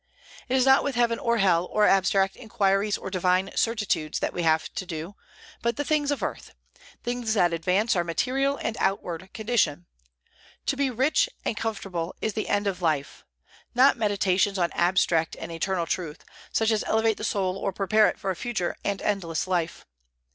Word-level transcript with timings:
It 0.49 0.55
is 0.55 0.65
not 0.65 0.83
with 0.83 0.95
heaven 0.95 1.19
or 1.19 1.37
hell, 1.37 1.65
or 1.65 1.85
abstract 1.85 2.35
inquiries, 2.35 2.97
or 2.97 3.11
divine 3.11 3.51
certitudes, 3.55 4.17
that 4.17 4.33
we 4.33 4.41
have 4.41 4.73
to 4.73 4.83
do, 4.87 5.13
but 5.61 5.77
the 5.77 5.83
things 5.83 6.09
of 6.09 6.23
earth, 6.23 6.55
things 7.03 7.35
that 7.35 7.53
advance 7.53 7.95
our 7.95 8.03
material 8.03 8.57
and 8.63 8.75
outward 8.79 9.31
condition. 9.35 9.85
To 10.65 10.75
be 10.75 10.89
rich 10.89 11.29
and 11.45 11.55
comfortable 11.55 12.15
is 12.19 12.33
the 12.33 12.49
end 12.49 12.65
of 12.65 12.81
life, 12.81 13.25
not 13.75 13.95
meditations 13.95 14.57
on 14.57 14.71
abstract 14.71 15.35
and 15.39 15.51
eternal 15.51 15.85
truth, 15.85 16.25
such 16.51 16.71
as 16.71 16.83
elevate 16.87 17.17
the 17.17 17.23
soul 17.23 17.55
or 17.55 17.71
prepare 17.71 18.07
it 18.09 18.17
for 18.17 18.31
a 18.31 18.35
future 18.35 18.75
and 18.83 19.03
endless 19.03 19.45
life. 19.45 19.85